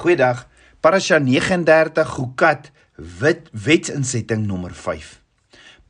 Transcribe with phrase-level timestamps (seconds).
[0.00, 0.46] Goeiedag.
[0.80, 2.70] Parasha 39 Gukat
[3.20, 5.18] wet wetsinsetting nommer 5.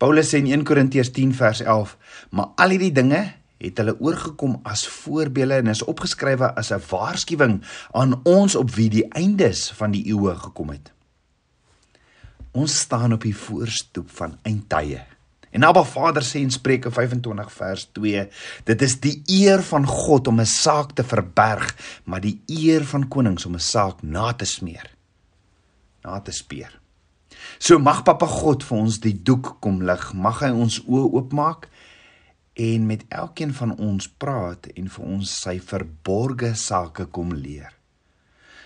[0.02, 1.92] Paulus sê in 1 Korintiërs 10 vers 11,
[2.34, 3.20] maar al hierdie dinge
[3.62, 7.60] het hulle oorgekom as voorbeelde en is opgeskrywe as 'n waarskuwing
[7.94, 10.90] aan ons op wie die eindes van die eeue gekom het.
[12.50, 15.06] Ons staan op die voorstoep van eindtye.
[15.50, 18.26] En Abba Vader sê in Spreuke 25 vers 2,
[18.70, 21.74] dit is die eer van God om 'n saak te verberg,
[22.04, 24.90] maar die eer van konings om 'n saak na te smeer.
[26.02, 26.80] Na te speer.
[27.58, 31.68] So mag Papa God vir ons die doek kom lig, mag hy ons oë oopmaak
[32.54, 37.72] en met elkeen van ons praat en vir ons sy verborgde sake kom leer.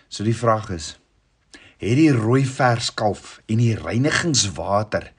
[0.09, 0.99] So die vraag is,
[1.79, 5.13] het die rooi verskalf en die reinigingswater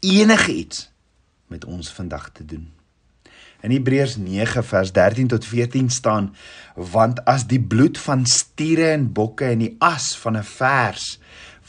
[0.00, 0.91] enige iets
[1.52, 2.70] met ons vandag te doen.
[3.62, 6.32] In Hebreërs 9 vers 13 tot 14 staan:
[6.74, 11.20] Want as die bloed van stiere en bokke en die as van 'n vers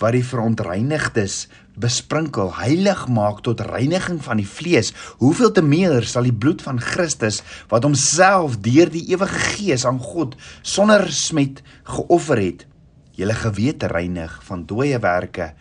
[0.02, 6.24] wat die verontreinigdes besprinkel heilig maak tot reiniging van die vlees, hoeveel te meer sal
[6.24, 12.42] die bloed van Christus wat homself deur die ewige Gees aan God sonder smet geoffer
[12.42, 12.66] het,
[13.14, 15.54] julle gewete reinig van dooie werke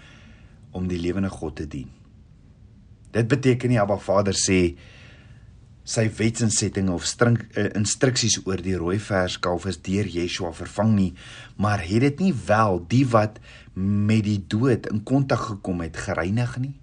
[0.72, 2.01] om die lewende God te dien.
[3.12, 4.74] Dit beteken nie Abba Vader sê
[5.82, 11.10] sy wetsinsetting of strink, uh, instruksies oor die rooi verskalf is deur Yeshua vervang nie,
[11.58, 13.40] maar het dit nie wel die wat
[13.74, 16.76] met die dood in kontak gekom het gereinig nie?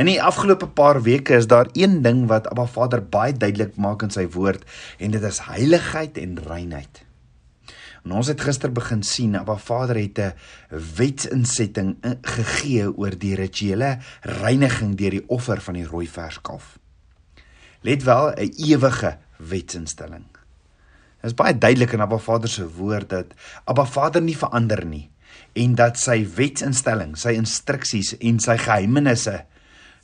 [0.00, 4.06] In die afgelope paar weke is daar een ding wat Abba Vader baie duidelik maak
[4.06, 4.64] in sy woord
[4.98, 7.02] en dit is heiligheid en reinheid.
[8.02, 10.34] En ons het gister begin sien, Abba Vader het 'n
[10.96, 16.78] wetsinsetting gegee oor die rituele reiniging deur die offer van die rooi verskalf.
[17.80, 20.26] Let wel, 'n ewige wetsinstelling.
[21.20, 23.26] Dit is baie duidelik in Abba Vader se woord dat
[23.64, 25.10] Abba Vader nie verander nie
[25.52, 29.44] en dat sy wetsinstelling, sy instruksies en sy geheimenisse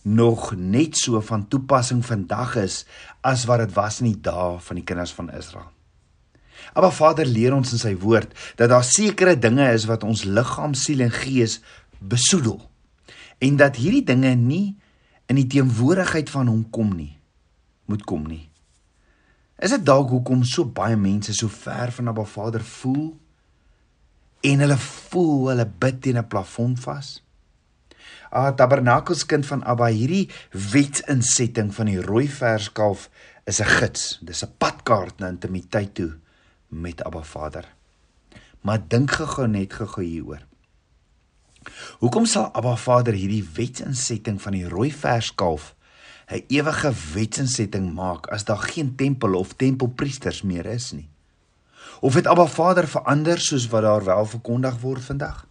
[0.03, 2.85] nog net so van toepassing vandag is
[3.21, 5.78] as wat dit was in die dae van die kinders van Israel.
[6.75, 10.75] Maar Vader leer ons in sy woord dat daar sekere dinge is wat ons liggaam,
[10.75, 11.61] siel en gees
[11.99, 12.61] besoedel.
[13.39, 14.77] En dat hierdie dinge nie
[15.29, 17.15] in die teenwoordigheid van hom kom nie,
[17.87, 18.49] moet kom nie.
[19.59, 23.09] Is dit dalk hoekom so baie mense so ver van Abba Vader voel
[24.47, 27.23] en hulle voel hulle bid teen 'n plafon vas?
[28.31, 33.11] Ah, tabernakelskind van Abba, hierdie wetsinsetting van die rooi verskalf
[33.47, 34.19] is 'n gids.
[34.23, 36.13] Dis 'n padkaart na intimiteit toe
[36.69, 37.75] met Abba Vader.
[38.61, 40.45] Maar dink gou net gou hieroor.
[41.99, 45.75] Hoekom sal Abba Vader hierdie wetsinsetting van die rooi verskalf
[46.29, 51.09] 'n ewige wetsinsetting maak as daar geen tempel of tempelpriesters meer is nie?
[52.01, 55.47] Of het Abba Vader verander soos wat daar wel verkondig word vandag?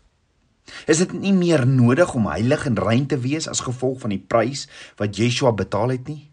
[0.85, 4.25] Is dit nie meer nodig om heilig en rein te wees as gevolg van die
[4.28, 6.29] prys wat Yeshua betaal het nie?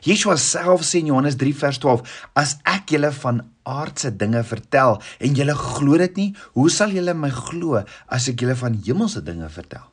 [0.00, 4.98] Yeshua self sê in Johannes 3 vers 12: "As ek julle van aardse dinge vertel
[5.18, 9.22] en julle glo dit nie, hoe sal julle my glo as ek julle van hemelse
[9.26, 9.86] dinge vertel?"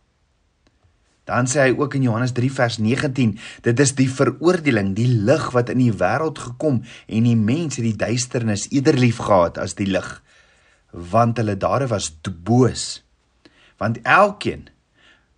[1.27, 5.49] Dan sê hy ook in Johannes 3 vers 19: "Dit is die veroordeling, die lig
[5.51, 10.07] wat in die wêreld gekom en die mense die duisternis eerder liefgehad as die lig,
[10.91, 13.03] want hulle dade was boos."
[13.77, 14.69] Want elkeen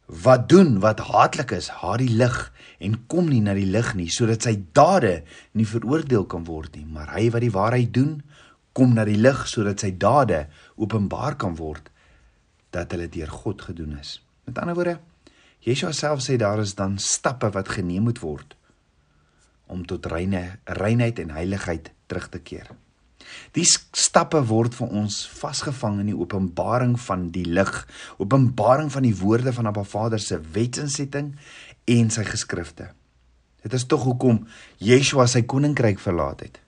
[0.05, 2.37] wat doen wat haatlik is, haat die lig
[2.79, 5.23] en kom nie na die lig nie sodat sy dade
[5.53, 8.21] nie veroordeel kan word nie, maar hy wat die waarheid doen,
[8.79, 10.45] kom na die lig sodat sy dade
[10.79, 11.89] openbaar kan word
[12.71, 14.19] dat hulle deur God gedoen is.
[14.47, 14.99] Met ander woorde,
[15.65, 18.55] Yeshua self sê daar is dan stappe wat geneem moet word
[19.69, 22.71] om tot reine reinheid en heiligheid terug te keer.
[23.53, 27.73] Die stappe word vir ons vasgevang in die openbaring van die lig,
[28.17, 31.35] openbaring van die woorde van Abba Vader se wetsinsetting
[31.85, 32.89] en sy geskrifte.
[33.61, 34.45] Dit is tog hoekom
[34.81, 36.61] Yeshua sy koninkryk verlaat het,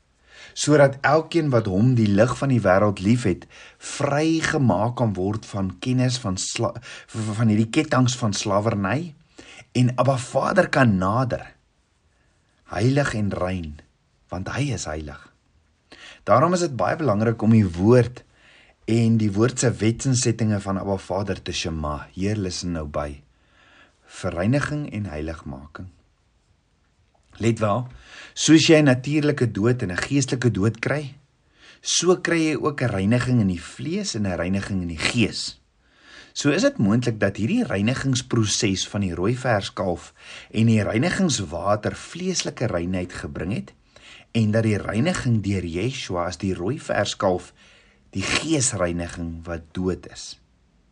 [0.54, 3.48] sodat elkeen wat hom die lig van die wêreld liefhet,
[3.78, 6.38] vrygemaak kan word van kennis van
[7.08, 9.14] van hierdie ketTINGS van slawerny
[9.72, 11.46] en Abba Vader kan nader.
[12.72, 13.80] Heilig en rein,
[14.32, 15.20] want hy is heilig.
[16.28, 18.24] Daarom is dit baie belangrik om die woord
[18.92, 22.08] en die woord se wetsinsettinge van Abba Vader te shema.
[22.16, 23.22] Hier luister nou by.
[24.22, 25.92] Vereiniging en heiligmaking.
[27.40, 27.88] Let wel,
[28.34, 31.16] soos jy 'n natuurlike dood en 'n geestelike dood kry,
[31.82, 35.62] so kry jy ook 'n reiniging in die vlees en 'n reiniging in die gees.
[36.34, 40.14] So is dit moontlik dat hierdie reinigingsproses van die rooi verskalf
[40.52, 43.74] en die reinigingswater vleeslike reinheid gebring het
[44.32, 47.52] en dat die reiniging deur Yeshua as die rooi verskalf
[48.16, 50.38] die geesreiniging wat dood is.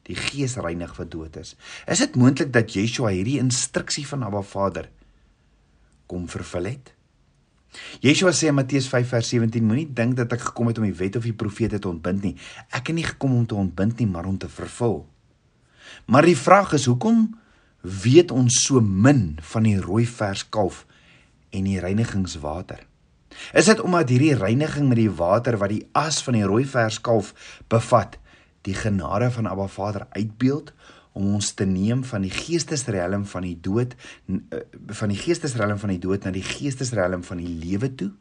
[0.08, 1.56] Die gees reinig wat dood is.
[1.88, 4.90] Is dit moontlik dat Yeshua hierdie instruksie van Abba Vader
[6.10, 6.94] kom vervul het?
[8.02, 10.98] Yeshua sê in Matteus 5 vers 17 moenie dink dat ek gekom het om die
[10.98, 12.36] wet of die profete te ontbind nie.
[12.74, 15.04] Ek het nie gekom om te ontbind nie, maar om te vervul.
[16.10, 17.28] Maar die vraag is hoekom
[17.82, 20.86] weet ons so min van die rooi vers kalf
[21.56, 22.86] en die reinigingswater?
[23.54, 26.98] Is dit omdat hierdie reiniging met die water wat die as van die rooi vers
[27.06, 27.32] kalf
[27.72, 28.18] bevat,
[28.68, 30.74] die genade van Abba Vader uitbeeld
[31.14, 33.96] om ons te neem van die geestesrelm van die dood
[34.30, 34.62] eh,
[35.02, 38.12] van die geestesrelm van die dood na die geestesrelm van die lewe toe?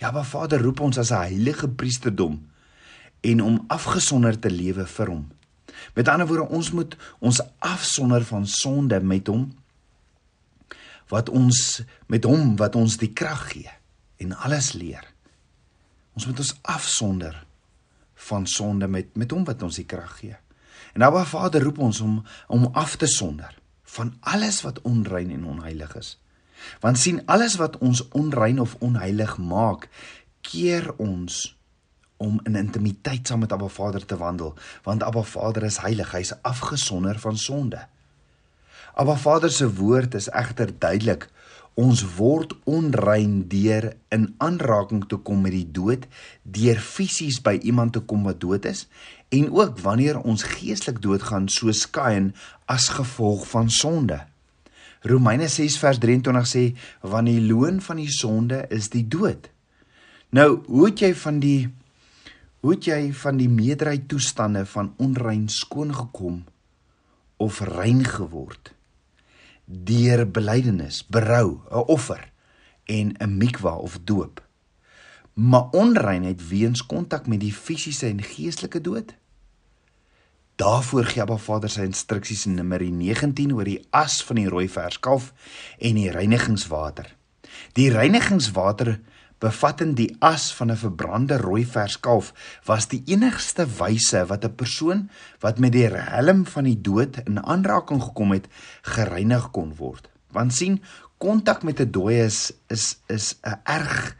[0.00, 2.40] Ja, Abba Vader roep ons as 'n heilige priesterdom
[3.20, 5.28] en om afgesonder te lewe vir hom.
[5.94, 9.50] Met ander woorde, ons moet ons afsonder van sonde met hom
[11.08, 13.70] wat ons met hom wat ons die krag gee
[14.16, 15.04] en alles leer.
[16.14, 17.46] Ons moet ons afsonder
[18.28, 20.36] van sonde met met hom wat ons die krag gee.
[20.92, 25.44] En Abba Vader roep ons om om af te sonder van alles wat onrein en
[25.44, 26.18] onheilig is.
[26.80, 29.88] Want sien alles wat ons onrein of onheilig maak,
[30.40, 31.56] keer ons
[32.16, 34.54] om in intimiteit saam met Abba Vader te wandel,
[34.84, 37.80] want Abba Vader is heilig, hy is afgesonder van sonde.
[38.94, 41.28] Abba Vader se woord is egter duidelik.
[41.80, 46.06] Ons word onrein deur in aanraking te kom met die dood,
[46.42, 48.86] deur fisies by iemand te kom wat dood is
[49.30, 52.32] en ook wanneer ons geestelik doodgaan soos Kain
[52.66, 54.18] as gevolg van sonde.
[55.06, 56.64] Romeine 6 vers 23 sê
[57.00, 59.48] want die loon van die sonde is die dood.
[60.34, 61.70] Nou, hoe het jy van die
[62.60, 66.42] hoe het jy van die meerderheid toestande van onrein skoon gekom
[67.40, 68.74] of rein geword?
[69.70, 72.32] deur belydenis, berou, 'n offer
[72.84, 74.48] en 'n mikwa of doop.
[75.32, 79.14] Maar onreinheid weens kontak met die fisiese en geestelike dood.
[80.54, 84.68] Daarvoor gee Abba Vader sy instruksies in Numeri 19 oor die as van die rooi
[84.68, 85.32] verskalf
[85.78, 87.16] en die reinigingswater.
[87.72, 89.00] Die reinigingswater
[89.40, 92.32] bevattend die as van 'n verbrande rooi verskalf
[92.64, 95.10] was die enigste wyse wat 'n persoon
[95.40, 98.48] wat met die helm van die dood in aanraking gekom het
[98.82, 100.10] gereinig kon word.
[100.30, 100.82] Want sien,
[101.18, 104.16] kontak met 'n dooie is is is 'n erg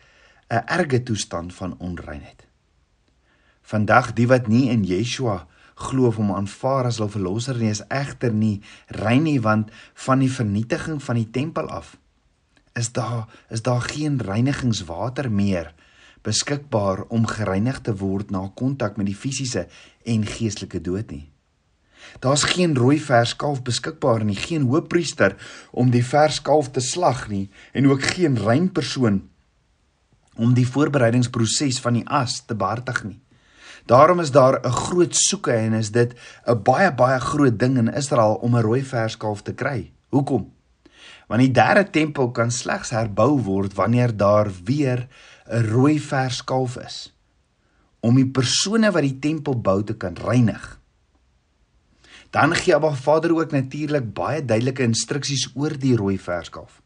[0.49, 2.46] 'n erge toestand van onreinheid.
[3.62, 7.82] Vandag die wat nie in Yeshua glo of hom aanvaar as hul verlosser nie is
[7.88, 11.96] egter nie rein nie want van die vernietiging van die tempel af
[12.81, 15.73] is daar is daar geen reinigingswater meer
[16.25, 19.67] beskikbaar om gereinig te word na kontak met die fisiese
[20.05, 21.27] en geestelike dood nie.
[22.21, 25.37] Daar's geen rooi verskalf beskikbaar nie, geen hoofpriester
[25.71, 29.23] om die verskalf te slag nie en ook geen rein persoon
[30.41, 33.19] om die voorbereidingsproses van die as te behartig nie.
[33.91, 36.15] Daarom is daar 'n groot soeke en is dit
[36.47, 39.93] 'n baie baie groot ding in Israel om 'n rooi verskalf te kry.
[40.09, 40.53] Hoekom?
[41.31, 45.06] Want die derde tempel kan slegs herbou word wanneer daar weer
[45.47, 47.15] 'n rooi vers kalf is
[48.00, 50.81] om die persone wat die tempel bou te kan reinig.
[52.31, 56.82] Dan gee Abba Vader ook natuurlik baie duidelike instruksies oor die rooi vers kalf.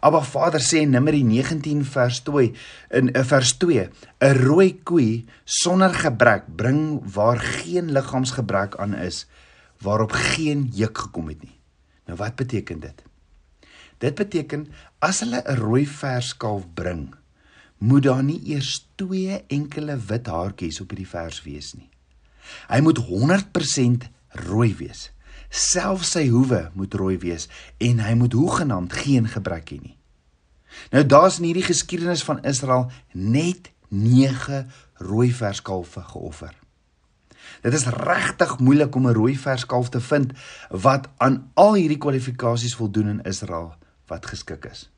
[0.00, 2.52] Abba Vader sê in Numeri 19 vers 2
[2.90, 3.88] in 'n vers 2:
[4.20, 9.26] 'n rooi koei sonder gebrek bring waar geen liggaamsgebrek aan is,
[9.80, 11.58] waarop geen juk gekom het nie.
[12.06, 13.03] Nou wat beteken dit?
[13.98, 14.66] Dit beteken
[14.98, 17.14] as hulle 'n rooi verskalf bring,
[17.78, 21.90] moet daar nie eers twee enkele wit haartjies op hierdie vers wees nie.
[22.68, 24.08] Hy moet 100%
[24.46, 25.10] rooi wees.
[25.48, 27.48] Selfs sy hoewe moet rooi wees
[27.78, 29.96] en hy moet hoegenaamd geen gebrek hê nie.
[30.90, 36.54] Nou daar's in hierdie geskiedenis van Israel net 9 rooi verskalwe geoffer.
[37.62, 40.32] Dit is regtig moeilik om 'n rooi verskalf te vind
[40.70, 43.74] wat aan al hierdie kwalifikasies voldoen in Israel
[44.10, 44.88] wat geskik is.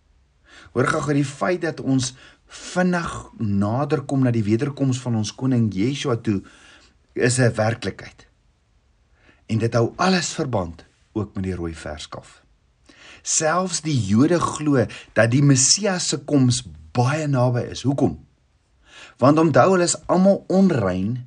[0.72, 2.14] Hoor gou gou die feit dat ons
[2.46, 6.42] vinnig nader kom na die wederkoms van ons koning Yeshua toe
[7.12, 8.26] is 'n werklikheid.
[9.46, 12.42] En dit hou alles verband ook met die rooi verskaf.
[13.22, 17.82] Selfs die Jode glo dat die Messias se koms baie naby is.
[17.82, 18.18] Hoekom?
[19.18, 21.26] Want onthou hulle is almal onrein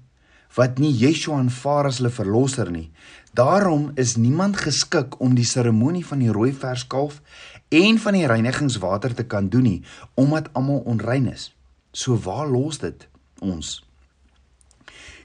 [0.56, 2.92] wat nie Yeshua aanvaar as hulle verlosser nie.
[3.34, 7.22] Daarom is niemand geskik om die seremonie van die rooi verskalf
[7.70, 9.82] en van die reinigingswater te kan doen nie
[10.14, 11.52] omdat almal onrein is.
[11.92, 13.08] So waar los dit
[13.40, 13.80] ons?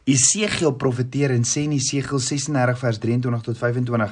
[0.05, 4.11] Esegiel profeteer en sê in Esegiel 36 vers 23 tot 25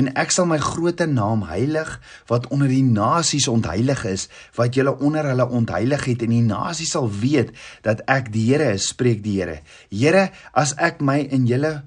[0.00, 1.94] en ek sal my groote naam heilig
[2.28, 4.26] wat onder die nasies ontheilig is
[4.58, 7.54] wat julle onder hulle ontheilig het en die nasies sal weet
[7.86, 11.78] dat ek die Here is spreek die Here Here as ek my in julle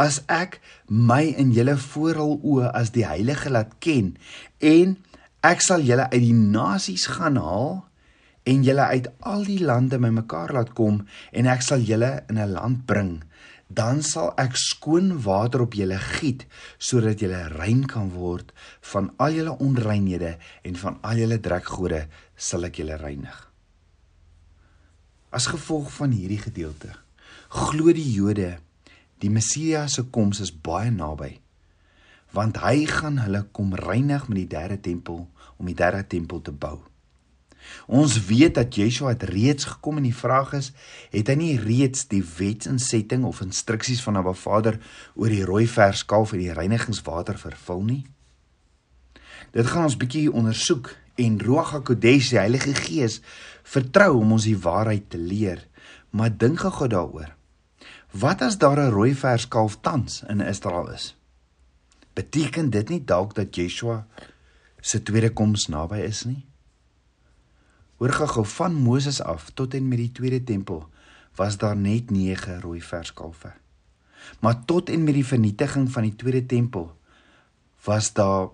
[0.00, 4.14] as ek my in julle vooral oë as die heilige laat ken
[4.72, 4.96] en
[5.46, 7.80] ek sal julle uit die nasies gaan haal
[8.50, 11.02] en julle uit al die lande bymekaar laat kom
[11.36, 13.20] en ek sal julle in 'n land bring
[13.70, 16.42] dan sal ek skoon water op julle giet
[16.82, 18.50] sodat julle rein kan word.
[18.92, 20.32] Van al julle onreinhede
[20.66, 22.00] en van al julle drekgode
[22.34, 23.36] sal ek julle reinig.
[25.30, 26.96] As gevolg van hierdie gedeelte
[27.50, 28.58] glo die Jode
[29.20, 31.36] die Messias se koms is baie naby
[32.36, 36.54] want hy gaan hulle kom reinig met die derde tempel om die derde tempel te
[36.54, 36.78] bou
[37.86, 40.70] Ons weet dat Yeshua het reeds gekom en die vraag is,
[41.12, 44.78] het hy nie reeds die wetsinsetting of instruksies van Abba Vader
[45.14, 48.02] oor die rooi verskalf en die reinigingswater vervul nie?
[49.54, 53.18] Dit gaan ons bietjie ondersoek en Ruach HaKodesh, die Heilige Gees,
[53.66, 55.66] vertrou om ons die waarheid te leer.
[56.14, 57.34] Maar dink gou daaroor.
[58.10, 61.16] Wat as daar 'n rooi verskalf tans in Israel is?
[62.12, 64.06] Beteken dit nie dalk dat Yeshua
[64.80, 66.46] se tweede koms naby is nie?
[67.96, 70.88] Hoor gou van Moses af tot en met die tweede tempel
[71.34, 73.52] was daar net 9 rooi verskalwe.
[74.40, 76.96] Maar tot en met die vernietiging van die tweede tempel
[77.84, 78.48] was daar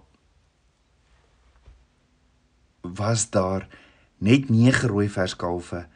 [2.80, 3.68] was daar
[4.18, 5.86] net 9 rooi verskalwe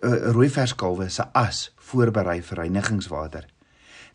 [0.00, 3.46] eh, rooi verskalwe se as voorberei vir reinigingswater.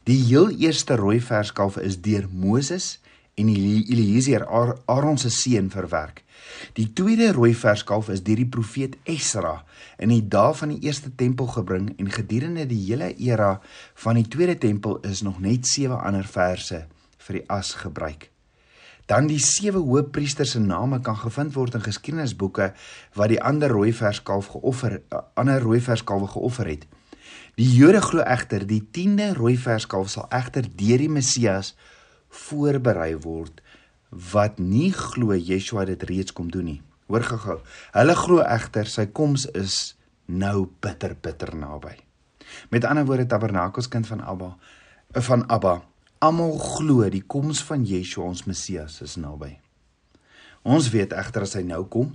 [0.04, 3.00] Die heel eerste rooi verskalwe is deur Moses
[3.40, 4.46] en Eliezer
[4.86, 6.24] Aaron se seun verwerk.
[6.74, 9.60] Die tweede rooi verskalf is deur die profeet Esra
[10.00, 13.54] in die dae van die eerste tempel gebring en gedurende die hele era
[14.04, 16.86] van die tweede tempel is nog net sewe ander verse
[17.28, 18.30] vir die as gebruik.
[19.10, 22.74] Dan die sewe hoofpriesters se name kan gevind word in geskiedenisboeke
[23.18, 25.00] wat die ander rooi verskalf geoffer
[25.34, 26.86] ander rooi verskalwe geoffer het.
[27.58, 31.74] Die Jode glo egter die 10de rooi verskalf sal egter deur die Messias
[32.46, 33.64] voorberei word
[34.34, 36.80] wat nie glo Yeshua dit reeds kom doen nie.
[37.10, 37.58] Hoor gou-gou.
[37.98, 39.96] Hulle glo egter sy koms is
[40.30, 41.96] nou bitter bitter naby.
[42.70, 44.54] Met ander woorde Tabernakelskind van Abba
[45.26, 45.80] van Abba
[46.20, 49.58] almal glo die koms van Yeshua ons Messias is naby.
[50.64, 52.12] Ons weet egter as hy nou kom,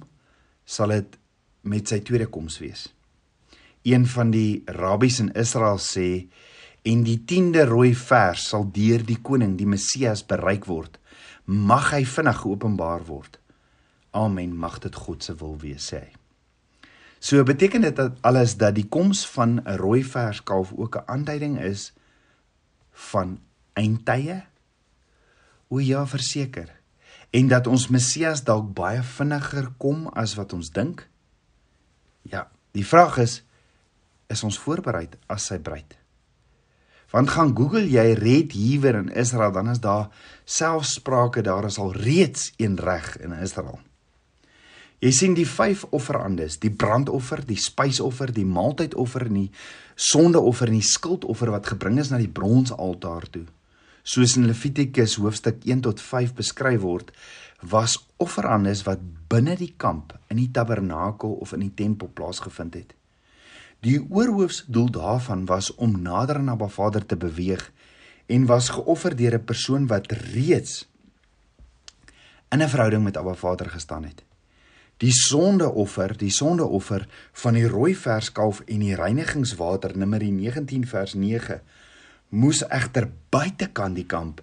[0.64, 1.16] sal dit
[1.64, 2.88] met sy tweede koms wees.
[3.84, 6.26] Een van die rabbies in Israel sê
[6.84, 10.99] en die 10de rooi vers sal deur die koning die Messias bereik word
[11.44, 13.38] mag hy vinnig geopenbaar word
[14.16, 16.12] amen mag dit God se wil wees sê hy
[17.25, 21.08] so beteken dit dat alles dat die koms van 'n rooi vers kalf ook 'n
[21.08, 21.92] aanduiding is
[23.11, 23.38] van
[23.78, 24.43] eindtye
[25.69, 26.71] o ja verseker
[27.35, 31.07] en dat ons Messias dalk baie vinniger kom as wat ons dink
[32.31, 33.43] ja die vraag is
[34.33, 35.99] is ons voorberei as sy bruid
[37.14, 40.09] Want gaan Google jy Red Heaver in Israel dan is daar
[40.45, 43.78] selfsprake daar is al reeds een reg in Israel.
[44.99, 49.50] Jy sien die vyf offerandes, die brandoffer, die spysoffer, die maaltydoffer en die
[49.95, 53.45] sondeoffer en die skuldoffer wat gebring is na die bronsaltaar toe.
[54.04, 57.08] Soos in Levitikus hoofstuk 1 tot 5 beskryf word,
[57.64, 59.00] was offerandes wat
[59.32, 62.92] binne die kamp in die tabernakel of in die tempel plaasgevind het.
[63.80, 67.64] Die oorhoofsdoel daarvan was om nader aan Abba Vader te beweeg
[68.28, 70.84] en was geoffer deur 'n persoon wat reeds
[72.52, 74.23] in 'n verhouding met Abba Vader gestaan het.
[74.96, 81.61] Die sondeoffer, die sondeoffer van die rooi verskalf en die reinigingswater Numeri 19 vers 9
[82.35, 84.41] moes egter buitekant die kamp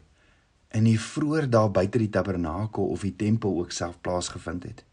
[0.72, 4.84] in die vroeër daar buite die tabernakel of die tempel ook self plaasgevind het.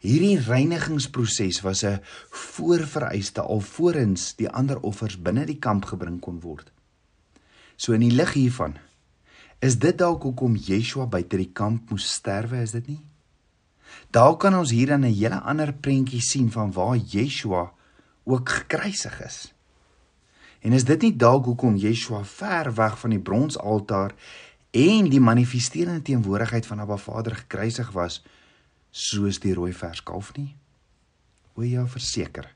[0.00, 6.72] Hierdie reinigingsproses was 'n voorvereiste alvorens die ander offers binne die kamp gebring kon word.
[7.76, 8.78] So in die lig hiervan
[9.60, 13.00] is dit dalk hoekom Yeshua buite die kamp moes sterwe, is dit nie?
[14.10, 17.72] Daar kan ons hier dan 'n hele ander prentjie sien van waar Yeshua
[18.24, 19.55] ook gekruisig is.
[20.60, 24.14] En is dit nie dalk hoekom Yeshua ver weg van die bronsaltaar
[24.70, 28.22] en die manifesterende teenwoordigheid van Abba Vader gekruisig was?
[28.96, 30.54] soos die rooi verskalf nie?
[31.56, 32.48] O ja, verseker.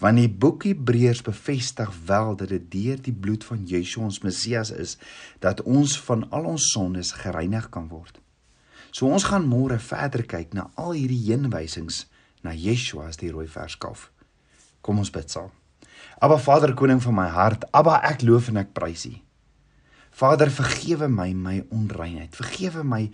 [0.00, 4.72] Want die boek Hebreërs bevestig wel dat dit deur die bloed van Yeshua ons Messias
[4.74, 4.96] is
[5.44, 8.18] dat ons van al ons sondes gereinig kan word.
[8.90, 12.06] So ons gaan môre verder kyk na al hierdie heenwysings
[12.42, 14.08] na Yeshua as die rooi verskalf.
[14.82, 15.52] Kom ons bid saam.
[16.18, 19.14] Abba Vader koning van my hart, Abba ek loof en ek prys U.
[20.18, 22.34] Vader vergewe my my onreinheid.
[22.34, 23.04] Vergewe my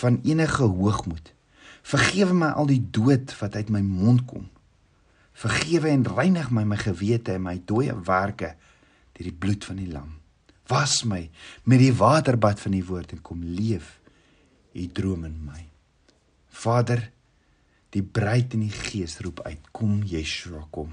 [0.00, 1.32] van enige hoogmoed.
[1.86, 4.48] Vergewe my al die dood wat uit my mond kom.
[5.38, 8.56] Vergewe en reinig my my gewete en my dooie werke
[9.14, 10.16] deur die bloed van die lam.
[10.68, 11.28] Was my
[11.64, 13.98] met die waterbad van die woord en kom leef
[14.74, 15.62] u droom in my.
[16.48, 17.00] Vader,
[17.94, 20.92] die bruid in die gees roep uit, kom Yeshua, kom.